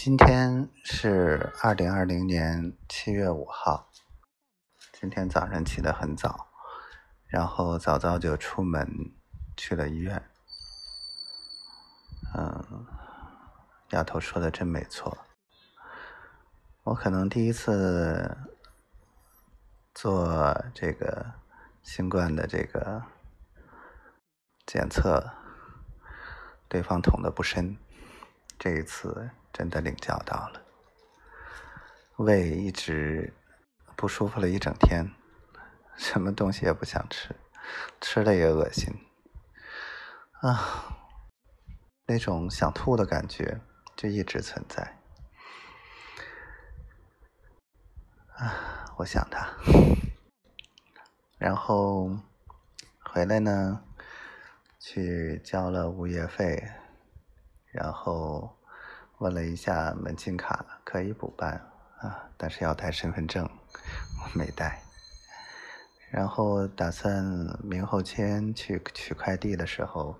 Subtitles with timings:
[0.00, 3.90] 今天是二零二零年七月五号。
[4.92, 6.46] 今天早上起得很早，
[7.26, 8.88] 然后早早就出门
[9.56, 10.22] 去了医院。
[12.32, 12.86] 嗯，
[13.90, 15.18] 丫头说的真没错。
[16.84, 18.38] 我可能第一次
[19.96, 21.26] 做这个
[21.82, 23.02] 新冠的这个
[24.64, 25.32] 检测，
[26.68, 27.76] 对方捅的不深。
[28.58, 30.62] 这一次真的领教到了，
[32.16, 33.32] 胃一直
[33.96, 35.08] 不舒服了一整天，
[35.96, 37.36] 什么东西也不想吃，
[38.00, 38.92] 吃了也恶心，
[40.40, 40.96] 啊，
[42.06, 43.60] 那种想吐的感觉
[43.94, 44.98] 就一直存在，
[48.34, 49.48] 啊，我想他，
[51.38, 52.10] 然后
[53.04, 53.84] 回来呢，
[54.80, 56.72] 去交了物业费。
[57.78, 58.52] 然后
[59.18, 61.52] 问了一下门禁卡可以补办
[62.00, 64.82] 啊，但是要带身份证，我没带。
[66.10, 67.24] 然后打算
[67.62, 70.16] 明后天去取快递的时候，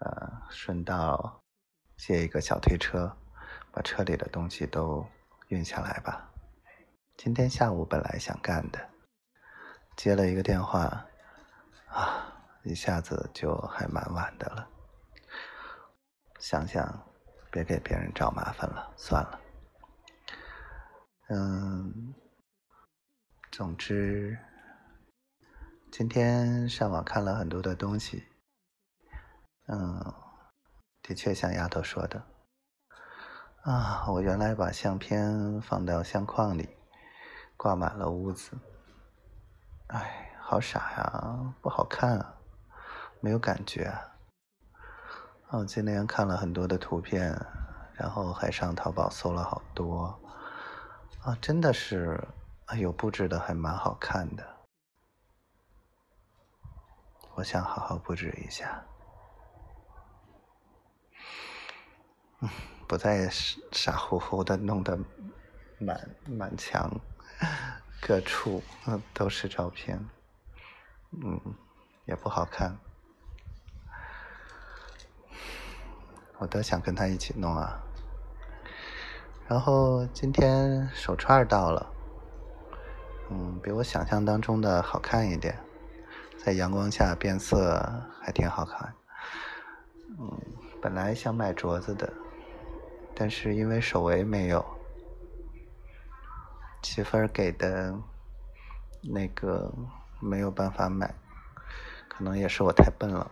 [0.00, 1.40] 呃，顺道
[1.96, 3.16] 借一个小推车，
[3.72, 5.06] 把车里的东西都
[5.48, 6.28] 运下来吧。
[7.16, 8.78] 今天下午本来想干的，
[9.96, 11.06] 接了一个电话，
[11.88, 12.26] 啊，
[12.62, 14.68] 一下子就还蛮晚的了。
[16.44, 16.86] 想想，
[17.50, 19.40] 别给别人找麻烦了，算了。
[21.30, 22.14] 嗯，
[23.50, 24.38] 总之，
[25.90, 28.28] 今天上网看了很多的东西。
[29.68, 30.14] 嗯，
[31.00, 32.22] 的确像丫头说的，
[33.62, 36.76] 啊，我原来把相片放到相框里，
[37.56, 38.52] 挂满了屋子。
[39.86, 42.36] 哎，好傻呀，不好看啊，
[43.22, 43.90] 没有感觉。
[45.50, 47.32] 我今天看了很多的图片，
[47.94, 50.18] 然后还上淘宝搜了好多，
[51.22, 52.26] 啊，真的是，
[52.66, 54.44] 哎呦，布置的还蛮好看的。
[57.36, 58.84] 我想好好布置一下，
[62.88, 64.98] 不再傻乎乎的弄得
[65.78, 66.90] 满满墙
[68.00, 68.60] 各处
[69.12, 70.04] 都是照片，
[71.12, 71.40] 嗯，
[72.06, 72.76] 也不好看。
[76.38, 77.80] 我都想跟他一起弄啊，
[79.48, 81.92] 然后今天手串到了，
[83.30, 85.58] 嗯，比我想象当中的好看一点，
[86.36, 88.94] 在阳光下变色还挺好看，
[90.18, 90.38] 嗯，
[90.82, 92.12] 本来想买镯子的，
[93.14, 94.64] 但是因为手围没有，
[96.82, 97.94] 媳妇儿给的
[99.02, 99.72] 那个
[100.20, 101.14] 没有办法买，
[102.08, 103.30] 可能也是我太笨了。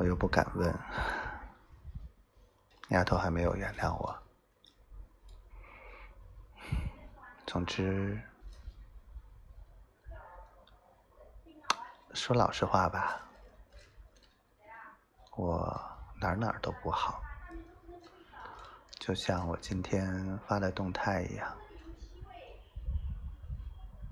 [0.00, 0.74] 我又不敢问，
[2.88, 4.22] 丫头还没有原谅我。
[7.46, 8.18] 总之，
[12.14, 13.20] 说老实话吧，
[15.36, 15.78] 我
[16.18, 17.22] 哪哪都不好，
[18.98, 21.54] 就像我今天发的动态一样，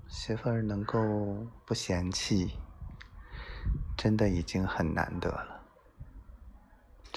[0.07, 0.99] 媳妇儿能够
[1.65, 2.59] 不嫌弃，
[3.97, 5.58] 真的已经很难得了。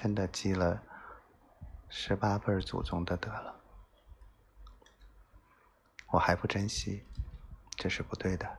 [0.02, 0.82] 真的积了
[1.88, 3.54] 十八辈祖宗的德了，
[6.08, 7.04] 我还不珍惜，
[7.76, 8.58] 这是不对的。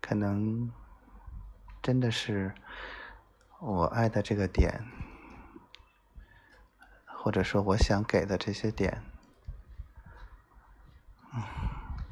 [0.00, 0.72] 可能
[1.80, 2.52] 真的是
[3.60, 4.84] 我爱的这个点，
[7.06, 9.04] 或者说我想给的这些点，
[11.32, 11.44] 嗯，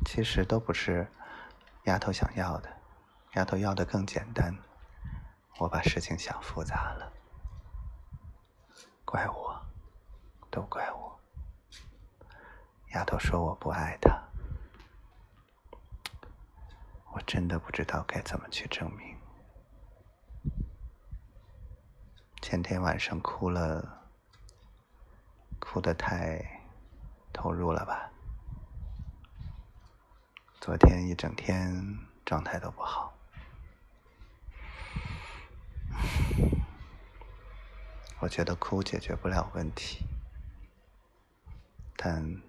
[0.05, 1.11] 其实都不是
[1.87, 2.73] 丫头想要的，
[3.33, 4.57] 丫头要的更简单。
[5.59, 7.11] 我把事情想复杂了，
[9.07, 9.59] 怪我，
[10.51, 11.19] 都怪我。
[12.93, 14.23] 丫头说我不爱她，
[17.15, 19.17] 我真的不知道该怎么去证明。
[22.43, 24.11] 前天晚上哭了，
[25.59, 26.39] 哭得太
[27.33, 28.11] 投入了吧？
[30.61, 33.16] 昨天一整天状态都不好。
[38.21, 40.05] 我觉得哭解决不了问题，
[41.97, 42.43] 但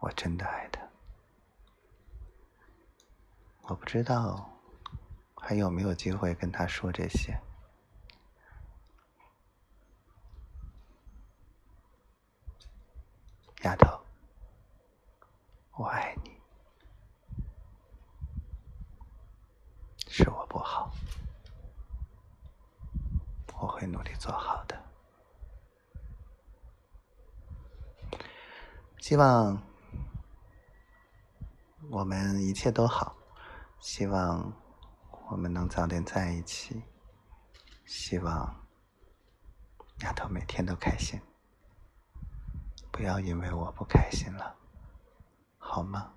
[0.00, 0.80] 我真的爱他。
[3.62, 4.50] 我不知道
[5.36, 7.38] 还有没有机会跟他说这些，
[13.62, 14.00] 丫头，
[15.72, 16.36] 我爱你。
[20.08, 20.90] 是我不好，
[23.60, 23.66] 我
[24.32, 24.78] 好的。
[28.98, 29.62] 希望
[31.90, 33.16] 我们一切都好，
[33.80, 34.52] 希望
[35.30, 36.82] 我们能早点在一起，
[37.86, 38.54] 希望
[40.00, 41.18] 丫头每天都开心，
[42.90, 44.54] 不要因为我不开心了，
[45.56, 46.12] 好吗？